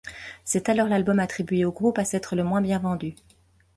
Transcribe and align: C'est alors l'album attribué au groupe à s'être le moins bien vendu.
C'est 0.43 0.67
alors 0.69 0.87
l'album 0.87 1.19
attribué 1.19 1.63
au 1.63 1.71
groupe 1.71 1.99
à 1.99 2.05
s'être 2.05 2.35
le 2.35 2.43
moins 2.43 2.59
bien 2.61 2.79
vendu. 2.79 3.13